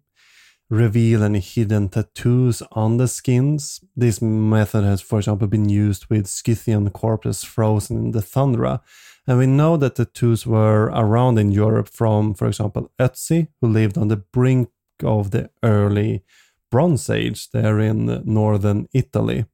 [0.74, 3.80] reveal any hidden tattoos on the skins.
[3.96, 8.82] This method has, for example, been used with Scythian corpses frozen in the tundra.
[9.26, 13.96] And we know that tattoos were around in Europe from, for example, Ötzi, who lived
[13.96, 14.68] on the brink
[15.02, 16.22] of the early
[16.70, 19.46] Bronze Age there in northern Italy.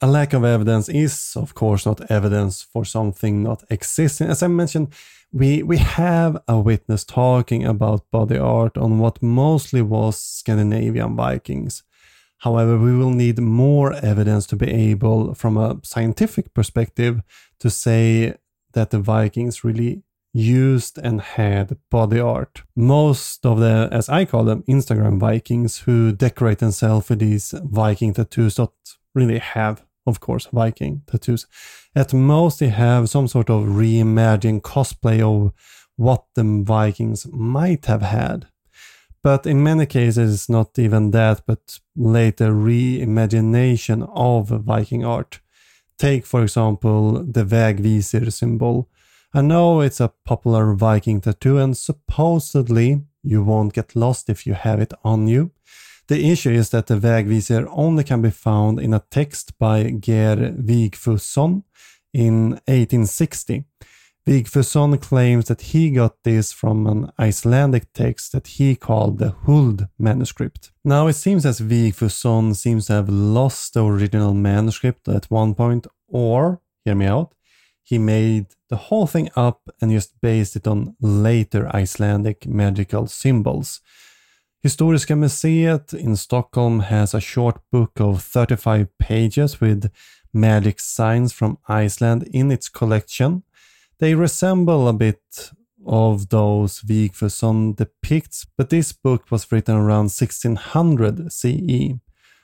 [0.00, 4.28] A lack of evidence is, of course, not evidence for something not existing.
[4.28, 4.94] As I mentioned,
[5.32, 11.82] we, we have a witness talking about body art on what mostly was Scandinavian Vikings.
[12.38, 17.20] However, we will need more evidence to be able, from a scientific perspective,
[17.58, 18.34] to say
[18.74, 22.62] that the Vikings really used and had body art.
[22.76, 28.14] Most of the, as I call them, Instagram Vikings who decorate themselves with these Viking
[28.14, 28.70] tattoos don't
[29.14, 31.46] really have of course, Viking tattoos.
[31.94, 35.52] At most, they have some sort of reimagined cosplay of
[35.96, 38.46] what the Vikings might have had.
[39.22, 45.40] But in many cases, it's not even that, but later reimagination of Viking art.
[45.98, 48.88] Take, for example, the Vegvisir symbol.
[49.34, 54.54] I know it's a popular Viking tattoo, and supposedly you won't get lost if you
[54.54, 55.50] have it on you.
[56.08, 60.54] The issue is that the vägvisare only can be found in a text by Geir
[60.56, 61.64] Vigfusson
[62.14, 63.64] in 1860.
[64.26, 69.88] Vigfusson claims that he got this from an Icelandic text that he called the Huld
[69.98, 70.72] manuscript.
[70.82, 75.86] Now it seems as Vigfusson seems to have lost the original manuscript at one point,
[76.08, 77.34] or, hear me out,
[77.82, 83.80] he made the whole thing up and just based it on later Icelandic magical symbols.
[84.64, 89.88] Historiska Museet in Stockholm has a short book of 35 pages with
[90.32, 93.44] magic signs from Iceland in its collection.
[94.00, 95.52] They resemble a bit
[95.86, 101.94] of those Vigfusson depicts, but this book was written around 1600 CE,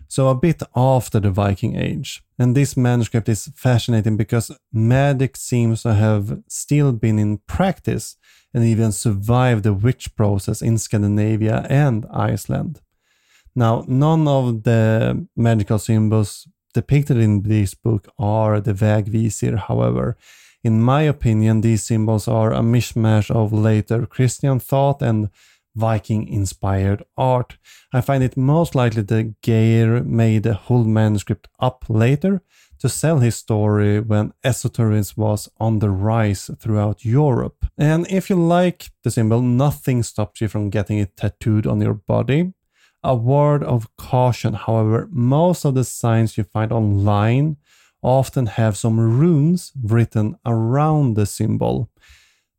[0.09, 2.23] so a bit after the Viking Age.
[2.39, 8.17] And this manuscript is fascinating because magic seems to have still been in practice
[8.53, 12.81] and even survived the witch process in Scandinavia and Iceland.
[13.57, 20.17] Now, none of the magical symbols depicted in this book are the Vegvisir, however.
[20.65, 25.31] In my opinion, these symbols are a mishmash of later Christian thought and
[25.75, 27.57] Viking inspired art.
[27.93, 32.43] I find it most likely that Geir made the whole manuscript up later
[32.79, 37.67] to sell his story when esotericism was on the rise throughout Europe.
[37.79, 41.95] And if you like the symbol, nothing stops you from getting it tattooed on your
[41.95, 42.53] body.
[43.03, 47.57] A word of caution, however, most of the signs you find online
[48.03, 51.91] often have some runes written around the symbol.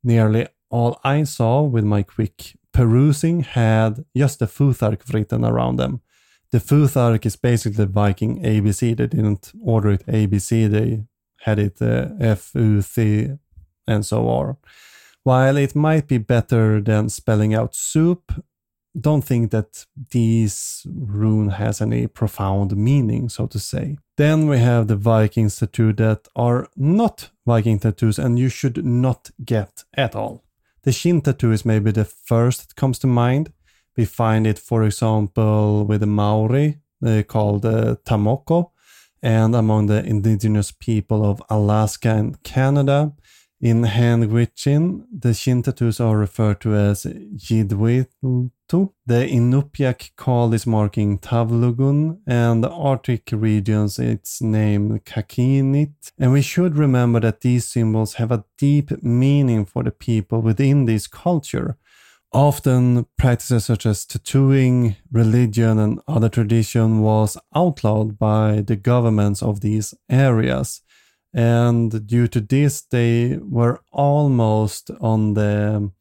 [0.03, 6.01] Nearly all I saw with my quick perusing had just the Futhark written around them.
[6.51, 8.97] The Futhark is basically Viking ABC.
[8.97, 11.05] They didn't order it ABC, they
[11.41, 13.29] had it uh, F, U, C,
[13.87, 14.57] and so on.
[15.23, 18.43] While it might be better than spelling out soup,
[18.99, 23.97] don't think that this rune has any profound meaning, so to say.
[24.17, 29.31] Then we have the Viking tattoo that are not Viking tattoos and you should not
[29.43, 30.44] get at all.
[30.85, 33.51] The shin tattoo is maybe the first that comes to mind.
[33.97, 38.69] We find it, for example, with the Maori uh, called uh, Tamoko,
[39.23, 43.13] and among the indigenous people of Alaska and Canada.
[43.65, 48.51] In hand witching, the shin tattoos are referred to as Jidwitu.
[48.69, 56.11] The Inupiaq call this marking Tavlugun, and the Arctic regions its name Kakinit.
[56.19, 60.85] And we should remember that these symbols have a deep meaning for the people within
[60.85, 61.75] this culture.
[62.31, 69.61] Often, practices such as tattooing, religion, and other tradition was outlawed by the governments of
[69.61, 70.81] these areas.
[71.37, 75.91] And due to this, they were almost on the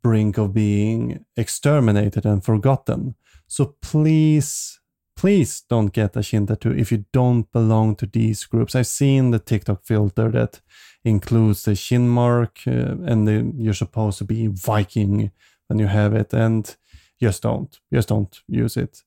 [0.00, 3.16] brink of being exterminated and forgotten.
[3.48, 4.78] So please,
[5.16, 8.76] please don't get a shin tattoo if you don't belong to these groups.
[8.76, 10.60] I've seen the TikTok filter that
[11.04, 15.32] includes the shin mark, uh, and the, you're supposed to be Viking
[15.66, 16.76] when you have it, and
[17.20, 19.02] just don't, just don't use it.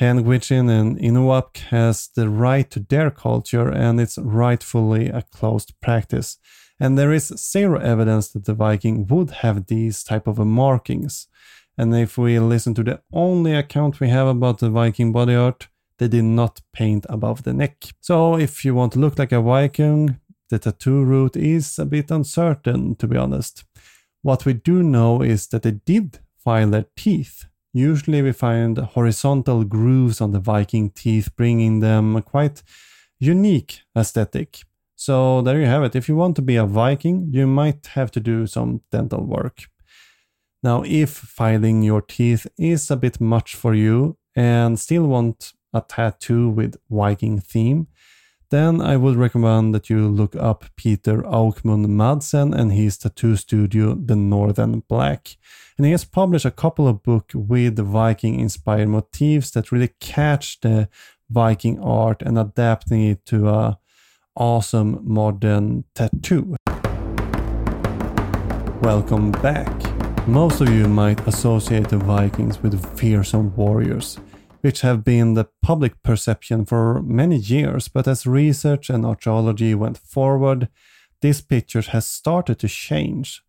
[0.00, 6.38] Handwitching and Inuak has the right to their culture and it's rightfully a closed practice.
[6.80, 11.28] And there is zero evidence that the Viking would have these type of markings.
[11.76, 15.68] And if we listen to the only account we have about the Viking body art,
[15.98, 17.84] they did not paint above the neck.
[18.00, 22.10] So if you want to look like a Viking, the tattoo route is a bit
[22.10, 23.64] uncertain, to be honest.
[24.22, 29.64] What we do know is that they did file their teeth Usually we find horizontal
[29.64, 32.62] grooves on the Viking teeth, bringing them a quite
[33.18, 34.62] unique aesthetic.
[34.96, 35.96] So there you have it.
[35.96, 39.68] If you want to be a Viking, you might have to do some dental work.
[40.62, 45.80] Now, if filing your teeth is a bit much for you and still want a
[45.80, 47.86] tattoo with Viking theme,
[48.50, 53.94] then I would recommend that you look up Peter Aukmund Madsen and his tattoo studio,
[53.94, 55.36] The Northern Black.
[55.76, 60.60] And he has published a couple of books with Viking inspired motifs that really catch
[60.60, 60.88] the
[61.30, 63.78] Viking art and adapting it to a
[64.34, 66.56] awesome modern tattoo.
[68.82, 69.70] Welcome back.
[70.26, 74.18] Most of you might associate the Vikings with fearsome warriors
[74.60, 79.98] which have been the public perception for many years, but as research and archaeology went
[79.98, 80.68] forward,
[81.22, 83.42] this picture has started to change.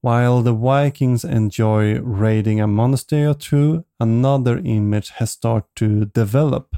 [0.00, 6.76] While the Vikings enjoy raiding a monastery or two, another image has started to develop.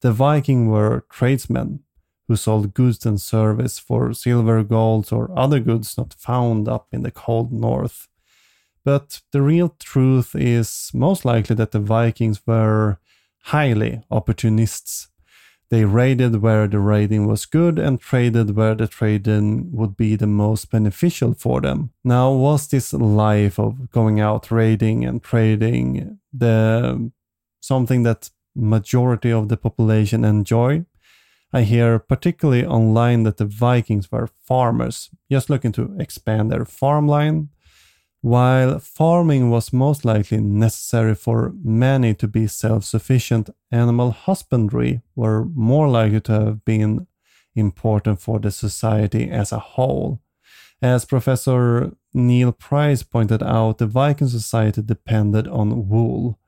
[0.00, 1.80] The Vikings were tradesmen
[2.28, 7.02] who sold goods and service for silver, gold, or other goods not found up in
[7.02, 8.08] the cold north.
[8.84, 12.98] But the real truth is most likely that the Vikings were
[13.42, 15.08] highly opportunists.
[15.70, 20.26] They raided where the raiding was good and traded where the trading would be the
[20.26, 21.92] most beneficial for them.
[22.04, 27.10] Now, was this life of going out raiding and trading the
[27.60, 30.84] something that majority of the population enjoy?
[31.54, 37.48] I hear particularly online that the Vikings were farmers, just looking to expand their farmland,
[38.22, 45.44] while farming was most likely necessary for many to be self sufficient, animal husbandry were
[45.44, 47.08] more likely to have been
[47.56, 50.20] important for the society as a whole.
[50.80, 56.38] As Professor Neil Price pointed out, the Viking society depended on wool.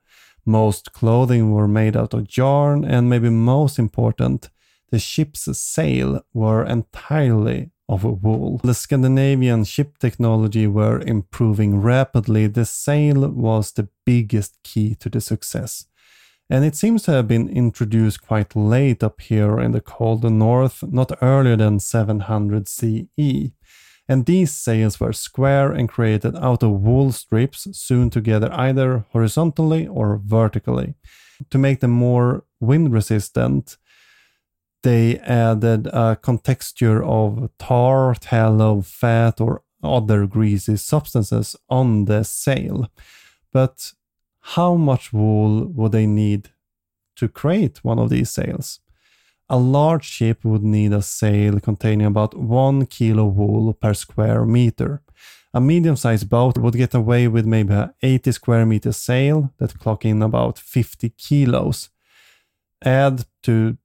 [0.47, 4.49] Most clothing were made out of yarn, and maybe most important,
[4.91, 8.61] the ship's sail were entirely of wool.
[8.65, 12.47] The Scandinavian ship technology were improving rapidly.
[12.47, 15.87] The sail was the biggest key to the success.
[16.51, 20.83] And it seems to have been introduced quite late up here in the cold north,
[20.83, 23.53] not earlier than 700 CE.
[24.07, 29.87] And these sails were square and created out of wool strips sewn together either horizontally
[29.87, 30.95] or vertically.
[31.51, 33.79] To make them more wind resistant,
[34.85, 42.89] they added a contexture of tar, tallow, fat, or other greasy substances on the sail.
[43.51, 43.93] But
[44.41, 46.51] how much wool would they need
[47.17, 48.81] to create one of these sails?
[49.49, 55.03] A large ship would need a sail containing about one kilo wool per square meter.
[55.55, 59.79] A medium sized boat would get away with maybe a 80 square meter sail that
[59.79, 61.91] clock in about 50 kilos.
[62.85, 63.79] Add to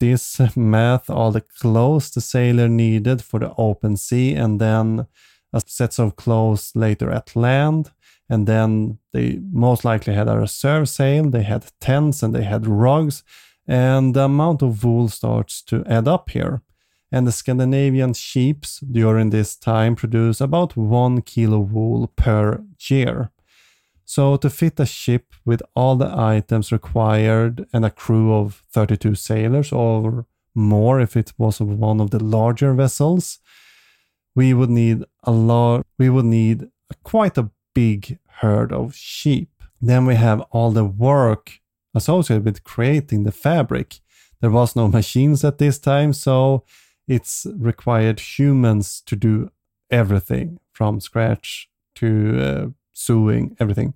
[0.00, 5.06] this math all the clothes the sailor needed for the open sea and then
[5.52, 7.90] a sets of clothes later at land
[8.28, 12.66] and then they most likely had a reserve sail they had tents and they had
[12.66, 13.22] rugs
[13.66, 16.62] and the amount of wool starts to add up here.
[17.10, 23.30] And the scandinavian sheeps during this time produce about one kilo wool per year
[24.08, 29.16] so, to fit a ship with all the items required and a crew of 32
[29.16, 33.40] sailors or more if it was one of the larger vessels,
[34.36, 36.68] we would need a lot we would need
[37.02, 39.50] quite a big herd of sheep.
[39.80, 41.60] Then we have all the work
[41.92, 44.00] associated with creating the fabric.
[44.40, 46.62] There was no machines at this time, so
[47.08, 49.50] it's required humans to do
[49.90, 52.66] everything from scratch to uh,
[52.96, 53.94] sewing, everything.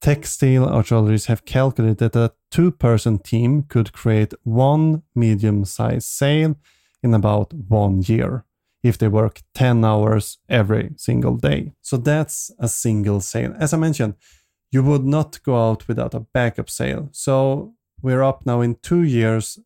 [0.00, 6.56] Textile archaeologists have calculated that a two person team could create one medium sized sail
[7.02, 8.44] in about one year
[8.82, 11.72] if they work 10 hours every single day.
[11.80, 13.54] So that's a single sail.
[13.58, 14.14] As I mentioned,
[14.72, 17.08] you would not go out without a backup sail.
[17.12, 19.58] So we're up now in two years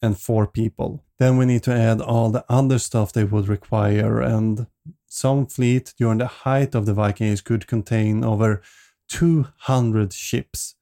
[0.00, 1.04] and four people.
[1.18, 4.66] Then we need to add all the other stuff they would require and
[5.16, 8.62] some fleet during the height of the Viking Age could contain over
[9.08, 10.74] 200 ships.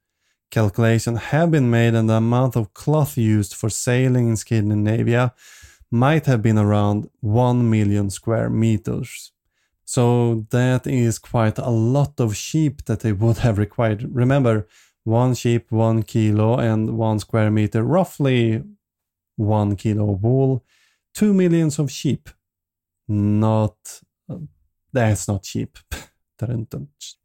[0.51, 5.33] Calculations have been made, and the amount of cloth used for sailing in Scandinavia
[5.89, 9.31] might have been around 1 million square meters.
[9.85, 14.13] So that is quite a lot of sheep that they would have required.
[14.13, 14.67] Remember,
[15.03, 18.63] one sheep, one kilo, and one square meter, roughly
[19.37, 20.65] one kilo of wool,
[21.13, 22.29] two millions of sheep.
[23.07, 24.01] Not
[24.93, 25.77] that's not cheap.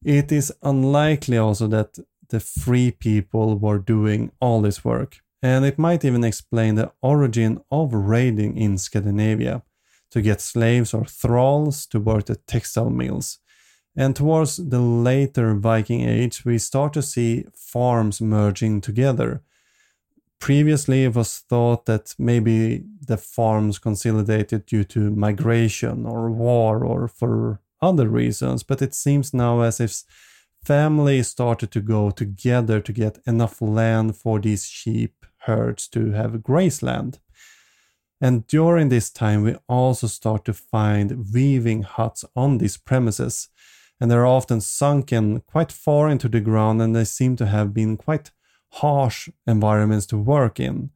[0.05, 1.99] it is unlikely also that
[2.29, 7.61] the free people were doing all this work, and it might even explain the origin
[7.71, 9.63] of raiding in Scandinavia
[10.11, 13.39] to get slaves or thralls to work the textile mills.
[13.97, 19.43] And towards the later Viking Age, we start to see farms merging together
[20.41, 27.09] Previously, it was thought that maybe the farms consolidated due to migration or war or
[27.09, 30.03] for other reasons, but it seems now as if
[30.64, 36.43] families started to go together to get enough land for these sheep herds to have
[36.43, 37.20] grazeland.
[38.18, 43.49] And during this time, we also start to find weaving huts on these premises,
[44.01, 47.99] and they're often sunken quite far into the ground, and they seem to have been
[47.99, 48.30] quite
[48.71, 50.91] harsh environments to work in.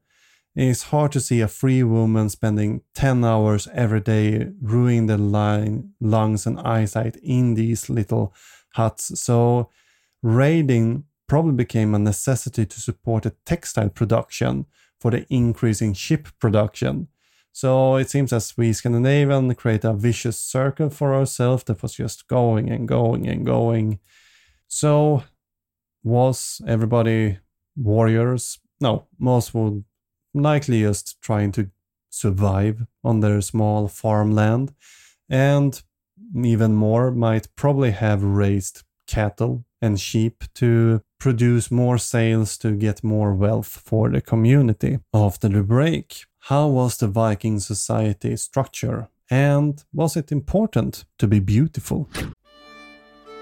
[0.55, 5.93] It's hard to see a free woman spending 10 hours every day ruining the line,
[6.01, 8.33] lungs and eyesight in these little
[8.75, 9.18] huts.
[9.20, 9.70] So,
[10.22, 14.66] raiding probably became a necessity to support the textile production
[15.01, 17.09] for the increasing ship production.
[17.53, 22.27] So it seems as we Scandinavian create a vicious circle for ourselves that was just
[22.27, 24.01] going and going and going.
[24.66, 25.22] So
[26.03, 27.39] was everybody
[27.77, 28.59] warriors.
[28.81, 29.85] No, most would
[30.35, 31.70] likely just trying to
[32.11, 34.75] survive on their small farmland,
[35.29, 35.83] and
[36.35, 43.05] even more might probably have raised cattle and sheep to produce more sales to get
[43.05, 44.99] more wealth for the community.
[45.12, 49.09] After the break, How was the Viking society structure?
[49.31, 52.09] And was it important to be beautiful?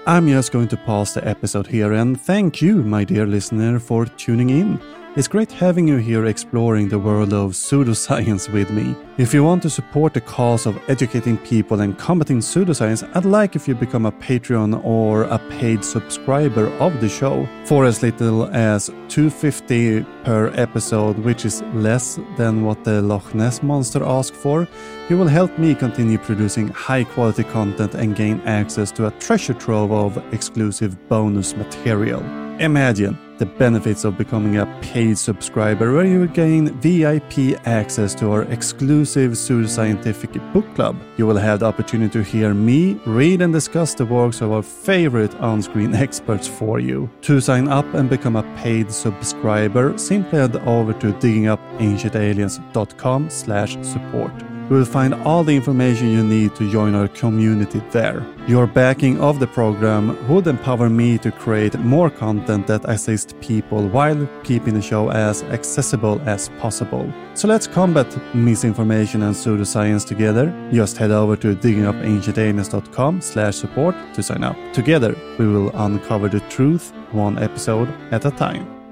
[0.05, 4.05] I'm just going to pause the episode here and thank you, my dear listener, for
[4.05, 5.02] tuning in.
[5.15, 8.95] It's great having you here exploring the world of pseudoscience with me.
[9.19, 13.55] If you want to support the cause of educating people and combating pseudoscience, I'd like
[13.55, 18.45] if you become a Patreon or a paid subscriber of the show for as little
[18.55, 24.67] as 250 per episode, which is less than what the Loch Ness monster asked for.
[25.09, 29.53] You will help me continue producing high quality content and gain access to a treasure
[29.53, 32.23] trove of exclusive bonus material.
[32.59, 38.43] Imagine the benefits of becoming a paid subscriber where you gain VIP access to our
[38.43, 40.95] exclusive pseudoscientific book club.
[41.17, 44.63] You will have the opportunity to hear me read and discuss the works of our
[44.63, 47.09] favorite on-screen experts for you.
[47.23, 54.52] To sign up and become a paid subscriber, simply head over to diggingupancientaliens.com slash support.
[54.69, 58.25] You will find all the information you need to join our community there.
[58.47, 63.87] Your backing of the program would empower me to create more content that assists people
[63.87, 67.11] while keeping the show as accessible as possible.
[67.33, 70.53] So let's combat misinformation and pseudoscience together.
[70.71, 74.55] Just head over to diggingupancientaliens.com slash support to sign up.
[74.73, 78.82] Together, we will uncover the truth one episode at a time.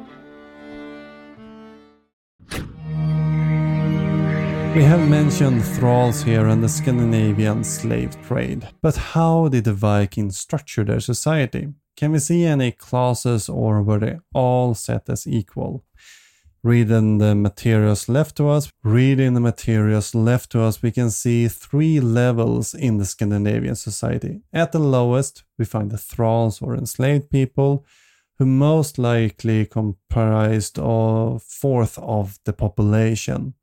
[4.74, 10.38] We have mentioned thralls here and the Scandinavian slave trade, but how did the Vikings
[10.38, 11.74] structure their society?
[11.98, 15.84] Can we see any classes or were they all set as equal?
[16.64, 21.50] Reading the materials left to us, reading the materials left to us, we can see
[21.50, 24.40] three levels in the Scandinavian society.
[24.54, 27.86] At the lowest, we find the thralls or enslaved people,
[28.40, 33.54] who most likely comprised a fourth of the population.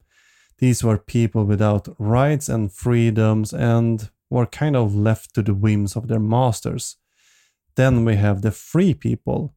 [0.59, 5.97] These were people without rights and freedoms and were kind of left to the whims
[5.97, 6.97] of their masters.
[7.77, 9.55] Then we have the free people,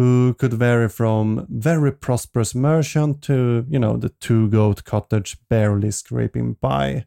[0.00, 5.90] who could vary from very prosperous merchant to, you know, the two goat cottage barely
[5.90, 7.04] scraping by.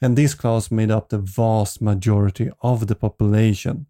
[0.00, 3.86] And this class made up the vast majority of the population.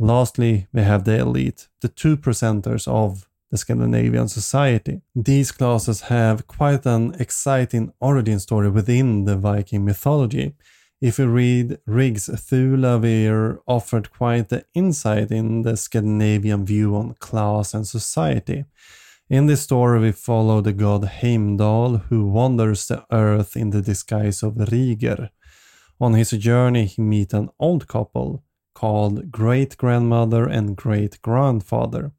[0.00, 5.00] Lastly, we have the elite, the two percenters of the Scandinavian society.
[5.14, 10.54] These classes have quite an exciting origin story within the Viking mythology.
[11.00, 17.72] If we read Rigsthula, we're offered quite the insight in the Scandinavian view on class
[17.72, 18.66] and society.
[19.30, 24.42] In this story, we follow the god Heimdall, who wanders the earth in the disguise
[24.42, 25.30] of Riger.
[25.98, 28.42] On his journey, he meets an old couple
[28.74, 32.12] called great grandmother and great grandfather.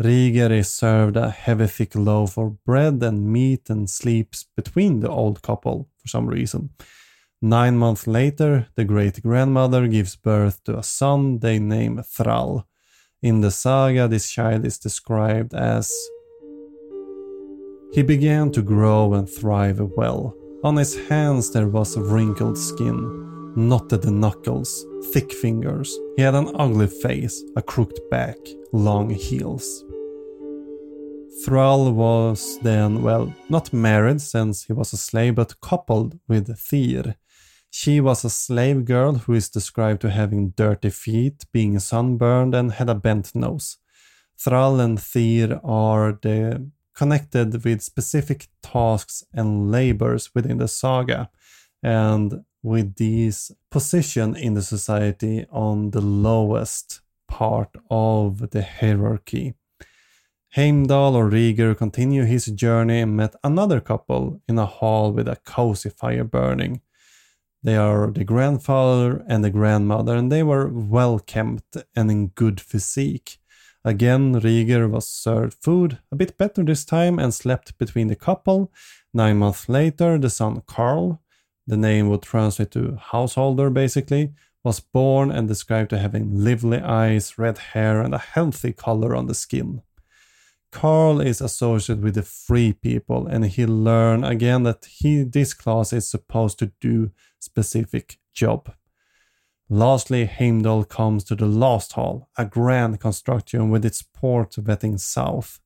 [0.00, 5.10] Riger is served a heavy thick loaf of bread and meat and sleeps between the
[5.10, 6.70] old couple for some reason.
[7.42, 12.66] Nine months later, the great grandmother gives birth to a son they name Thrall.
[13.20, 15.92] In the saga, this child is described as
[17.92, 20.34] He began to grow and thrive well.
[20.64, 25.94] On his hands there was wrinkled skin, knotted knuckles, thick fingers.
[26.16, 28.38] He had an ugly face, a crooked back,
[28.72, 29.84] long heels.
[31.44, 37.14] Thrall was then, well, not married since he was a slave, but coupled with Thyr.
[37.70, 42.72] She was a slave girl who is described to having dirty feet, being sunburned, and
[42.72, 43.78] had a bent nose.
[44.36, 51.30] Thrall and Thyr are the, connected with specific tasks and labors within the saga,
[51.82, 59.54] and with these position in the society on the lowest part of the hierarchy.
[60.56, 65.36] Heimdall or Rieger continue his journey and met another couple in a hall with a
[65.36, 66.80] cozy fire burning.
[67.62, 72.60] They are the grandfather and the grandmother, and they were well kept and in good
[72.60, 73.38] physique.
[73.84, 78.72] Again, Rieger was served food, a bit better this time, and slept between the couple.
[79.14, 81.22] Nine months later, the son Karl,
[81.64, 84.32] the name would translate to householder basically,
[84.64, 89.26] was born and described to having lively eyes, red hair, and a healthy color on
[89.26, 89.82] the skin.
[90.70, 95.92] Karl is associated with the free people and he learn again that he this class
[95.92, 97.10] is supposed to do
[97.40, 98.72] specific job.
[99.68, 105.60] Lastly, Heimdall comes to the last hall, a grand construction with its port vetting south.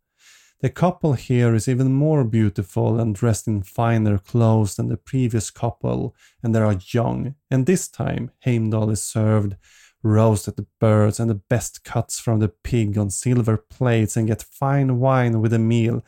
[0.60, 5.50] The couple here is even more beautiful and dressed in finer clothes than the previous
[5.50, 7.34] couple, and they are young.
[7.50, 9.56] And this time, Heimdall is served
[10.04, 14.42] roasted the birds and the best cuts from the pig on silver plates and get
[14.42, 16.04] fine wine with a meal.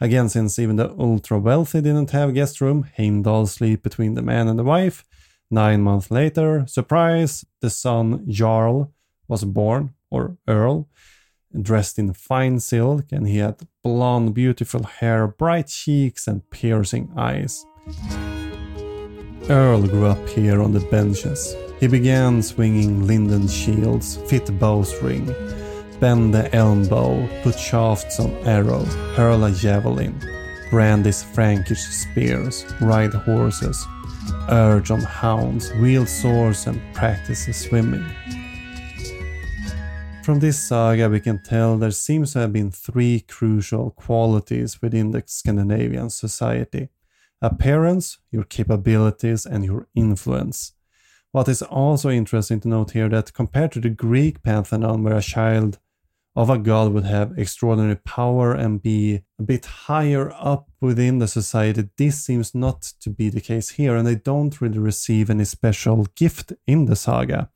[0.00, 4.48] Again, since even the ultra wealthy didn't have guest room, Heimdall sleep between the man
[4.48, 5.04] and the wife.
[5.50, 8.92] Nine months later, surprise, the son Jarl
[9.28, 10.88] was born, or Earl,
[11.62, 17.64] dressed in fine silk, and he had blonde, beautiful hair, bright cheeks, and piercing eyes.
[19.48, 21.54] Earl grew up here on the benches.
[21.80, 25.26] He began swinging linden shields, fit bowstring,
[26.00, 30.18] bend the elm bow, put shafts on arrows, hurl a javelin,
[30.70, 33.86] brandish Frankish spears, ride horses,
[34.48, 38.04] urge on hounds, wield swords, and practice swimming.
[40.22, 45.10] From this saga, we can tell there seems to have been three crucial qualities within
[45.10, 46.88] the Scandinavian society
[47.42, 50.72] appearance, your capabilities, and your influence.
[51.36, 55.20] What is also interesting to note here that compared to the Greek pantheon, where a
[55.20, 55.78] child
[56.34, 61.28] of a god would have extraordinary power and be a bit higher up within the
[61.28, 65.44] society, this seems not to be the case here, and they don't really receive any
[65.44, 67.50] special gift in the saga.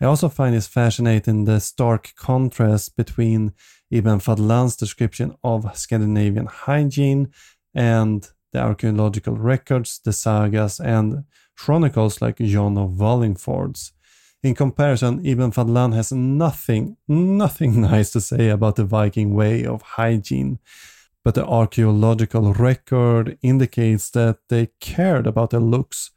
[0.00, 3.54] I also find it fascinating the stark contrast between
[3.90, 7.32] Ibn Fadlan's description of Scandinavian hygiene
[7.74, 11.24] and the archaeological records, the sagas, and
[11.56, 13.92] chronicles like John of Wallingford's.
[14.42, 19.82] In comparison, Ibn Fadlan has nothing, nothing nice to say about the Viking way of
[19.82, 20.58] hygiene,
[21.24, 26.10] but the archaeological record indicates that they cared about their looks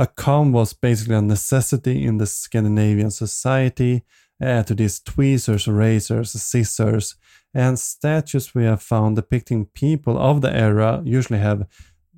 [0.00, 4.02] a comb was basically a necessity in the Scandinavian society.
[4.42, 7.16] Uh, to these tweezers, razors, scissors,
[7.52, 11.66] and statues we have found depicting people of the era usually have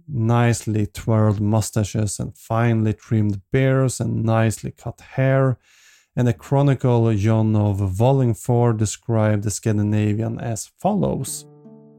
[0.08, 5.58] nicely twirled mustaches and finely trimmed beards and nicely cut hair.
[6.14, 11.46] And the chronicle John of Wallingford described the Scandinavian as follows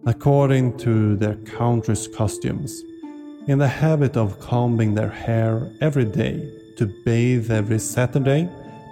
[0.06, 2.84] according to their country's costumes
[3.48, 8.50] in the habit of combing their hair every day, to bathe every Saturday,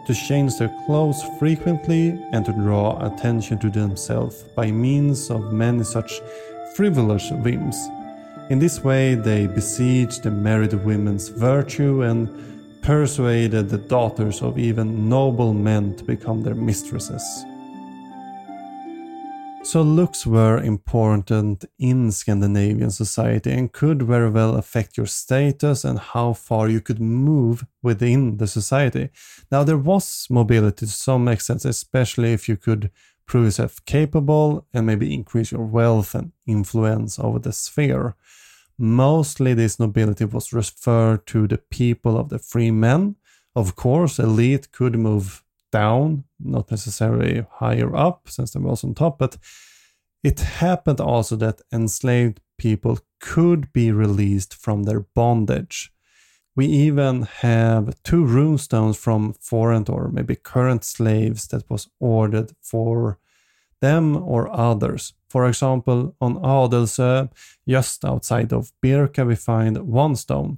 [0.07, 5.83] to change their clothes frequently, and to draw attention to themselves by means of many
[5.83, 6.21] such
[6.75, 7.77] frivolous whims.
[8.51, 12.27] In this way, they besieged the married women's virtue and
[12.81, 17.23] persuaded the daughters of even noble men to become their mistresses.
[19.63, 25.97] So looks were important in Scandinavian society and could very well affect your status and
[25.97, 29.11] how far you could move within the society.
[29.49, 32.91] Now there was mobility to some extent, especially if you could
[33.25, 38.17] prove yourself capable and maybe increase your wealth and influence over the sphere.
[38.81, 43.15] Mostly this nobility was referred to the people of the free men.
[43.55, 49.19] Of course, elite could move down, not necessarily higher up since they also on top,
[49.19, 49.37] but
[50.23, 55.93] it happened also that enslaved people could be released from their bondage.
[56.55, 63.19] We even have two runestones from foreign or maybe current slaves that was ordered for
[63.79, 65.13] them or others.
[65.31, 67.29] For example, on Adelsö,
[67.65, 70.57] just outside of Birka, we find one stone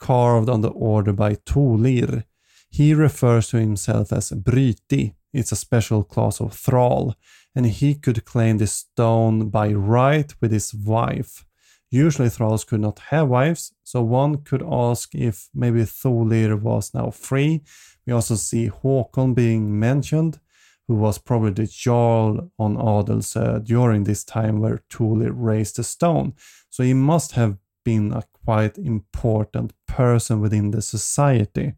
[0.00, 2.24] carved on the order by Tolir,
[2.68, 5.14] he refers to himself as Bryti.
[5.32, 7.14] It's a special class of thrall,
[7.54, 11.44] and he could claim this stone by right with his wife.
[11.88, 17.10] Usually, thralls could not have wives, so one could ask if maybe Tolir was now
[17.10, 17.62] free.
[18.04, 20.40] We also see Håkon being mentioned,
[20.88, 25.84] who was probably the Jarl on Adelsö uh, during this time where Tolir raised the
[25.84, 26.32] stone.
[26.70, 31.74] So he must have been a quite important person within the society.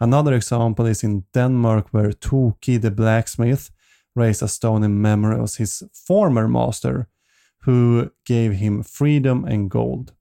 [0.00, 3.70] Another example is in Denmark, where Toki the blacksmith
[4.16, 7.08] raised a stone in memory of his former master,
[7.60, 10.12] who gave him freedom and gold.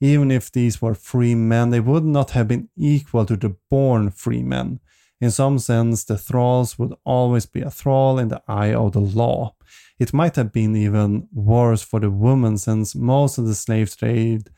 [0.00, 4.10] Even if these were free men, they would not have been equal to the born
[4.10, 4.80] free men.
[5.22, 8.98] In some sense, the thralls would always be a thrall in the eye of the
[8.98, 9.54] law.
[10.00, 14.50] It might have been even worse for the women, since most of the slave trade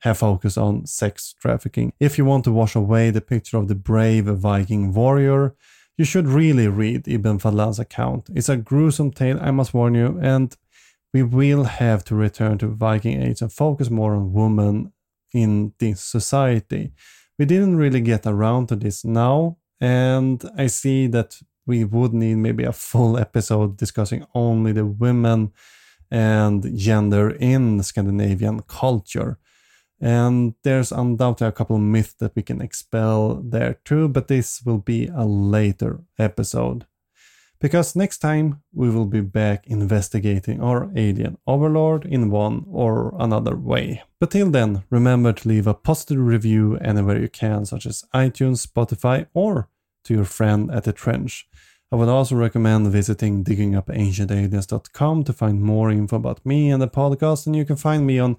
[0.00, 1.94] have focused on sex trafficking.
[1.98, 5.54] If you want to wash away the picture of the brave Viking warrior,
[5.96, 8.28] you should really read Ibn Fadlan's account.
[8.34, 10.54] It's a gruesome tale, I must warn you, and
[11.14, 14.92] we will have to return to Viking age and focus more on women
[15.32, 16.92] in this society.
[17.38, 22.36] We didn't really get around to this now, and I see that we would need
[22.36, 25.52] maybe a full episode discussing only the women
[26.10, 29.38] and gender in Scandinavian culture.
[30.00, 34.62] And there's undoubtedly a couple of myths that we can expel there too, but this
[34.64, 36.86] will be a later episode.
[37.64, 43.56] because next time we will be back investigating our alien overlord in one or another
[43.56, 44.02] way.
[44.20, 48.66] But till then, remember to leave a positive review anywhere you can, such as iTunes,
[48.66, 49.70] Spotify, or
[50.04, 51.48] to your friend at the trench.
[51.92, 57.46] I would also recommend visiting diggingupancientaliens.com to find more info about me and the podcast,
[57.46, 58.36] and you can find me on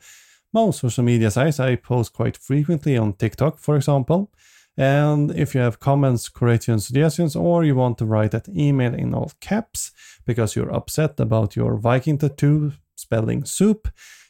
[0.53, 1.59] most social media sites.
[1.59, 4.32] I post quite frequently on TikTok, for example.
[4.78, 9.13] And if you have comments, corrections, suggestions, or you want to write that email in
[9.13, 9.91] all caps
[10.26, 13.88] because you're upset about your Viking tattoo spelling soup,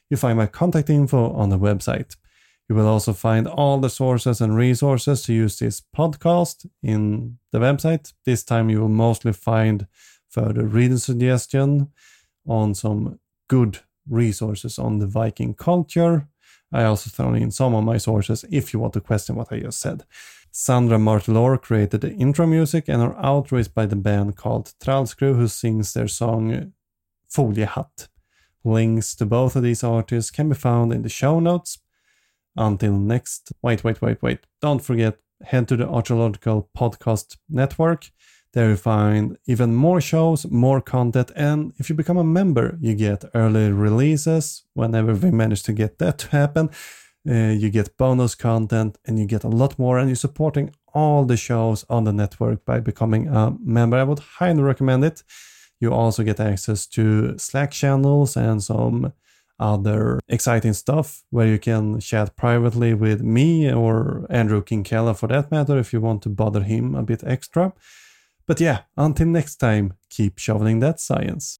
[0.09, 2.15] you find my contact info on the website.
[2.67, 7.59] You will also find all the sources and resources to use this podcast in the
[7.59, 8.13] website.
[8.25, 9.87] This time you will mostly find
[10.29, 11.91] further reading suggestion
[12.47, 16.27] on some good resources on the Viking culture.
[16.71, 19.59] I also thrown in some of my sources if you want to question what I
[19.59, 20.03] just said.
[20.51, 25.47] Sandra Martelor created the intro music and outro is by the band called Trallskruv who
[25.47, 26.73] sings their song
[27.29, 28.07] Foliehatt.
[28.63, 31.77] Links to both of these artists can be found in the show notes.
[32.55, 34.39] Until next, wait, wait, wait, wait.
[34.61, 38.11] Don't forget, head to the Archaeological Podcast Network.
[38.53, 42.95] There you find even more shows, more content, and if you become a member, you
[42.95, 46.69] get early releases whenever we manage to get that to happen.
[47.27, 51.25] Uh, you get bonus content and you get a lot more, and you're supporting all
[51.25, 53.97] the shows on the network by becoming a member.
[53.97, 55.23] I would highly recommend it.
[55.81, 59.11] You also get access to Slack channels and some
[59.59, 65.51] other exciting stuff where you can chat privately with me or Andrew Kinkella for that
[65.51, 67.73] matter if you want to bother him a bit extra.
[68.47, 71.59] But yeah, until next time, keep shoveling that science.